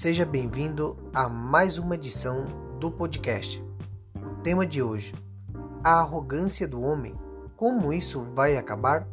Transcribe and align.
Seja 0.00 0.24
bem-vindo 0.24 0.96
a 1.12 1.28
mais 1.28 1.76
uma 1.76 1.96
edição 1.96 2.46
do 2.78 2.88
podcast. 2.88 3.60
O 4.14 4.36
tema 4.42 4.64
de 4.64 4.80
hoje: 4.80 5.12
a 5.82 5.98
arrogância 5.98 6.68
do 6.68 6.80
homem. 6.80 7.16
Como 7.56 7.92
isso 7.92 8.24
vai 8.32 8.56
acabar? 8.56 9.08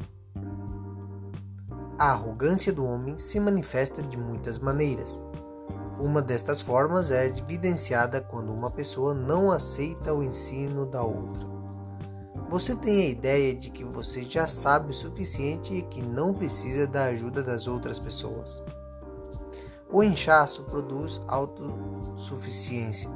A 1.97 2.11
arrogância 2.11 2.71
do 2.71 2.85
homem 2.85 3.17
se 3.17 3.39
manifesta 3.39 4.03
de 4.03 4.15
muitas 4.15 4.59
maneiras. 4.59 5.19
Uma 5.99 6.21
destas 6.21 6.61
formas 6.61 7.09
é 7.09 7.25
evidenciada 7.25 8.21
quando 8.21 8.53
uma 8.53 8.69
pessoa 8.69 9.15
não 9.15 9.51
aceita 9.51 10.13
o 10.13 10.21
ensino 10.21 10.85
da 10.85 11.01
outra. 11.01 11.47
Você 12.47 12.75
tem 12.75 13.07
a 13.07 13.09
ideia 13.09 13.55
de 13.55 13.71
que 13.71 13.83
você 13.83 14.21
já 14.21 14.45
sabe 14.45 14.91
o 14.91 14.93
suficiente 14.93 15.73
e 15.73 15.81
que 15.81 16.03
não 16.03 16.31
precisa 16.31 16.85
da 16.85 17.05
ajuda 17.05 17.41
das 17.41 17.67
outras 17.67 17.97
pessoas. 17.97 18.63
O 19.89 20.03
inchaço 20.03 20.63
produz 20.63 21.21
autossuficiência, 21.27 23.09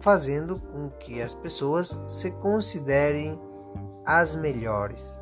fazendo 0.00 0.58
com 0.60 0.88
que 0.88 1.20
as 1.20 1.34
pessoas 1.34 2.00
se 2.06 2.30
considerem 2.30 3.38
as 4.04 4.34
melhores. 4.34 5.20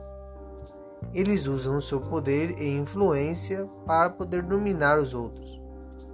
Eles 1.14 1.46
usam 1.46 1.80
seu 1.80 2.00
poder 2.00 2.60
e 2.60 2.68
influência 2.68 3.68
para 3.86 4.10
poder 4.10 4.42
dominar 4.42 4.98
os 4.98 5.14
outros. 5.14 5.60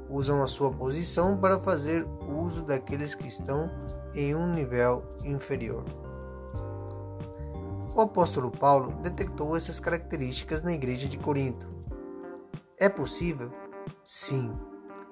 Usam 0.08 0.42
a 0.42 0.46
sua 0.46 0.70
posição 0.70 1.36
para 1.36 1.60
fazer 1.60 2.06
uso 2.28 2.62
daqueles 2.62 3.14
que 3.14 3.26
estão 3.26 3.70
em 4.14 4.34
um 4.34 4.52
nível 4.52 5.02
inferior. 5.24 5.84
O 7.94 8.00
apóstolo 8.00 8.50
Paulo 8.50 8.92
detectou 9.02 9.56
essas 9.56 9.80
características 9.80 10.62
na 10.62 10.72
igreja 10.72 11.08
de 11.08 11.18
Corinto. 11.18 11.68
É 12.76 12.88
possível 12.88 13.50
Sim, 14.04 14.52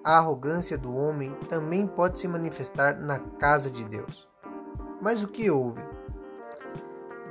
a 0.04 0.18
arrogância 0.18 0.78
do 0.78 0.94
homem 0.94 1.32
também 1.48 1.86
pode 1.86 2.18
se 2.20 2.28
manifestar 2.28 2.96
na 2.98 3.18
casa 3.18 3.70
de 3.70 3.84
Deus. 3.84 4.28
Mas 5.02 5.22
o 5.22 5.28
que 5.28 5.50
houve? 5.50 5.80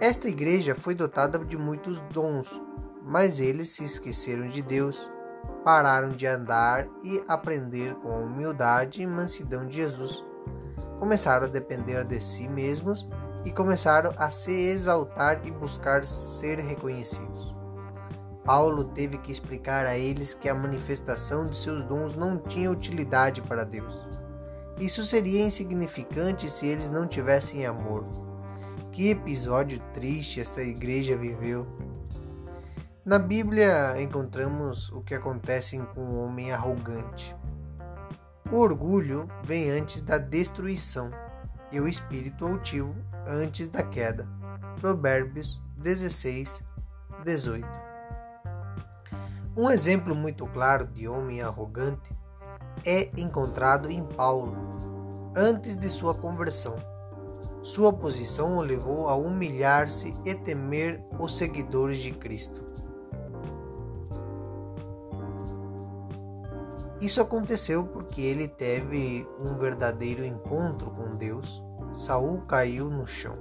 Esta 0.01 0.27
igreja 0.27 0.75
foi 0.75 0.93
dotada 0.93 1.39
de 1.39 1.57
muitos 1.57 2.01
dons, 2.01 2.61
mas 3.01 3.39
eles 3.39 3.69
se 3.69 3.83
esqueceram 3.83 4.47
de 4.47 4.61
Deus, 4.61 5.09
pararam 5.63 6.09
de 6.09 6.27
andar 6.27 6.85
e 7.01 7.23
aprender 7.27 7.95
com 7.95 8.11
a 8.11 8.17
humildade 8.17 9.01
e 9.01 9.07
mansidão 9.07 9.65
de 9.65 9.77
Jesus. 9.77 10.25
Começaram 10.99 11.45
a 11.47 11.49
depender 11.49 12.03
de 12.03 12.19
si 12.19 12.47
mesmos 12.47 13.07
e 13.45 13.51
começaram 13.51 14.11
a 14.17 14.29
se 14.29 14.51
exaltar 14.51 15.39
e 15.47 15.51
buscar 15.51 16.05
ser 16.05 16.59
reconhecidos. 16.59 17.55
Paulo 18.45 18.83
teve 18.83 19.17
que 19.17 19.31
explicar 19.31 19.87
a 19.87 19.97
eles 19.97 20.35
que 20.35 20.47
a 20.47 20.53
manifestação 20.53 21.47
de 21.47 21.57
seus 21.57 21.83
dons 21.83 22.15
não 22.15 22.37
tinha 22.37 22.69
utilidade 22.69 23.41
para 23.41 23.65
Deus. 23.65 23.99
Isso 24.79 25.03
seria 25.03 25.43
insignificante 25.43 26.47
se 26.47 26.67
eles 26.67 26.91
não 26.91 27.07
tivessem 27.07 27.65
amor. 27.65 28.03
Que 28.91 29.09
episódio 29.09 29.79
triste 29.93 30.39
esta 30.39 30.61
igreja 30.61 31.17
viveu. 31.17 31.65
Na 33.03 33.17
Bíblia 33.17 33.99
encontramos 33.99 34.89
o 34.91 35.01
que 35.01 35.15
acontece 35.15 35.79
com 35.95 36.01
o 36.01 36.13
um 36.13 36.25
homem 36.25 36.51
arrogante. 36.51 37.35
O 38.51 38.57
orgulho 38.57 39.27
vem 39.43 39.71
antes 39.71 40.03
da 40.03 40.19
destruição 40.19 41.09
e 41.71 41.79
o 41.79 41.87
espírito 41.87 42.45
altivo 42.45 42.95
antes 43.27 43.67
da 43.67 43.81
queda. 43.81 44.27
Provérbios 44.79 45.63
16, 45.77 46.63
18. 47.23 47.84
Um 49.57 49.69
exemplo 49.69 50.13
muito 50.13 50.45
claro 50.47 50.85
de 50.85 51.07
homem 51.07 51.41
arrogante 51.41 52.13
é 52.85 53.09
encontrado 53.15 53.89
em 53.89 54.03
Paulo, 54.03 54.53
antes 55.33 55.77
de 55.77 55.89
sua 55.89 56.13
conversão. 56.13 56.75
Sua 57.61 57.93
posição 57.93 58.57
o 58.57 58.61
levou 58.61 59.07
a 59.07 59.15
humilhar-se 59.15 60.13
e 60.25 60.35
temer 60.35 61.01
os 61.17 61.37
seguidores 61.37 61.99
de 61.99 62.11
Cristo. 62.11 62.65
Isso 66.99 67.21
aconteceu 67.21 67.85
porque 67.85 68.19
ele 68.19 68.49
teve 68.49 69.25
um 69.41 69.57
verdadeiro 69.57 70.25
encontro 70.25 70.91
com 70.91 71.15
Deus. 71.15 71.63
Saul 71.93 72.41
caiu 72.41 72.89
no 72.89 73.07
chão. 73.07 73.33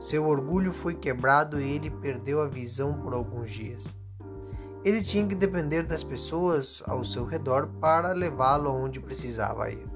Seu 0.00 0.26
orgulho 0.26 0.72
foi 0.72 0.94
quebrado 0.94 1.60
e 1.60 1.70
ele 1.70 1.88
perdeu 1.88 2.42
a 2.42 2.48
visão 2.48 3.00
por 3.00 3.14
alguns 3.14 3.48
dias. 3.48 3.99
Ele 4.82 5.02
tinha 5.02 5.26
que 5.26 5.34
depender 5.34 5.82
das 5.82 6.02
pessoas 6.02 6.82
ao 6.86 7.04
seu 7.04 7.26
redor 7.26 7.68
para 7.80 8.12
levá-lo 8.12 8.68
aonde 8.68 8.98
precisava 8.98 9.70
ir. 9.70 9.86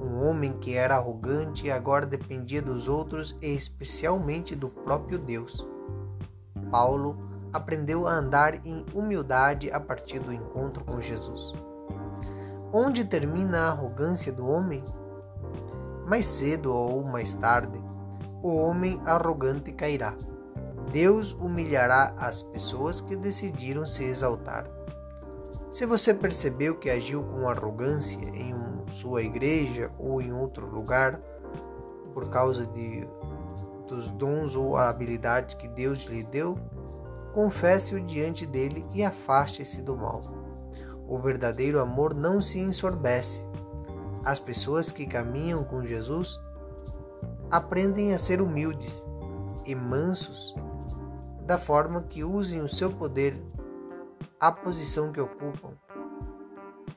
Um 0.00 0.24
homem 0.24 0.52
que 0.58 0.74
era 0.74 0.96
arrogante 0.96 1.70
agora 1.70 2.06
dependia 2.06 2.62
dos 2.62 2.86
outros 2.86 3.36
e 3.42 3.54
especialmente 3.54 4.54
do 4.54 4.68
próprio 4.68 5.18
Deus. 5.18 5.66
Paulo 6.70 7.18
aprendeu 7.52 8.06
a 8.06 8.12
andar 8.12 8.64
em 8.66 8.84
humildade 8.94 9.70
a 9.70 9.80
partir 9.80 10.20
do 10.20 10.32
encontro 10.32 10.84
com 10.84 11.00
Jesus. 11.00 11.54
Onde 12.72 13.04
termina 13.04 13.62
a 13.62 13.68
arrogância 13.70 14.32
do 14.32 14.46
homem? 14.46 14.80
Mais 16.06 16.24
cedo 16.24 16.72
ou 16.74 17.04
mais 17.04 17.34
tarde, 17.34 17.78
o 18.42 18.54
homem 18.54 19.00
arrogante 19.04 19.72
cairá. 19.72 20.14
Deus 20.90 21.32
humilhará 21.32 22.14
as 22.16 22.42
pessoas 22.42 23.00
que 23.00 23.16
decidiram 23.16 23.86
se 23.86 24.04
exaltar. 24.04 24.66
Se 25.70 25.86
você 25.86 26.12
percebeu 26.12 26.76
que 26.76 26.90
agiu 26.90 27.22
com 27.22 27.48
arrogância 27.48 28.22
em 28.28 28.54
sua 28.88 29.22
igreja 29.22 29.90
ou 29.98 30.20
em 30.20 30.32
outro 30.32 30.66
lugar, 30.66 31.18
por 32.12 32.28
causa 32.28 32.66
de, 32.66 33.06
dos 33.88 34.10
dons 34.10 34.54
ou 34.54 34.76
habilidades 34.76 35.54
que 35.54 35.66
Deus 35.68 36.04
lhe 36.04 36.22
deu, 36.22 36.58
confesse-o 37.32 38.00
diante 38.00 38.44
dele 38.44 38.84
e 38.92 39.02
afaste-se 39.02 39.80
do 39.80 39.96
mal. 39.96 40.20
O 41.08 41.18
verdadeiro 41.18 41.80
amor 41.80 42.14
não 42.14 42.40
se 42.40 42.58
ensorbece. 42.58 43.44
As 44.24 44.38
pessoas 44.38 44.92
que 44.92 45.06
caminham 45.06 45.64
com 45.64 45.84
Jesus 45.84 46.38
aprendem 47.50 48.14
a 48.14 48.18
ser 48.18 48.40
humildes 48.40 49.06
e 49.66 49.74
mansos 49.74 50.54
da 51.44 51.58
forma 51.58 52.02
que 52.02 52.24
usem 52.24 52.62
o 52.62 52.68
seu 52.68 52.90
poder, 52.90 53.36
a 54.40 54.50
posição 54.50 55.12
que 55.12 55.20
ocupam 55.20 55.70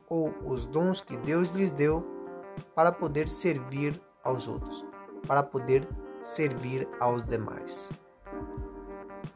ou 0.07 0.33
os 0.45 0.65
dons 0.65 1.01
que 1.01 1.17
Deus 1.17 1.49
lhes 1.49 1.71
deu 1.71 2.05
para 2.75 2.91
poder 2.91 3.27
servir 3.27 3.99
aos 4.23 4.47
outros, 4.47 4.85
para 5.27 5.43
poder 5.43 5.87
servir 6.21 6.87
aos 6.99 7.23
demais. 7.23 7.89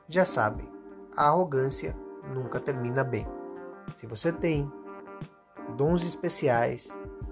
Já 0.07 0.25
sabem, 0.25 0.71
a 1.15 1.27
arrogância 1.27 1.95
nunca 2.33 2.59
termina 2.59 3.03
bem. 3.03 3.27
Se 3.95 4.05
você 4.05 4.31
tem 4.31 4.71
dons 5.75 6.03
especiais, 6.03 6.89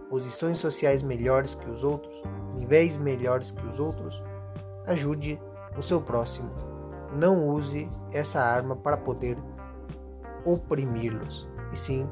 posições 0.09 0.57
sociais 0.57 1.02
melhores 1.02 1.56
que 1.56 1.69
os 1.69 1.84
outros, 1.84 2.22
níveis 2.56 2.97
melhores 2.97 3.52
que 3.52 3.66
os 3.66 3.80
outros, 3.80 4.24
ajude 4.86 5.40
o 5.77 5.83
seu 5.83 6.01
próximo 6.01 6.49
não 7.13 7.47
use 7.47 7.89
essa 8.11 8.41
arma 8.41 8.75
para 8.75 8.97
poder 8.97 9.38
oprimi-los, 10.45 11.47
e 11.71 11.77
sim 11.77 12.07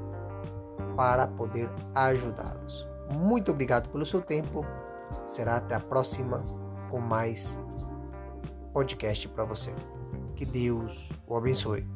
para 0.96 1.28
poder 1.28 1.70
ajudá-los. 1.94 2.88
Muito 3.14 3.52
obrigado 3.52 3.90
pelo 3.90 4.06
seu 4.06 4.22
tempo. 4.22 4.66
Será 5.28 5.58
até 5.58 5.76
a 5.76 5.80
próxima 5.80 6.38
com 6.90 7.00
mais 7.00 7.58
podcast 8.74 9.28
para 9.30 9.44
você. 9.44 9.74
Que 10.36 10.46
Deus 10.46 11.12
o 11.28 11.36
abençoe. 11.36 11.95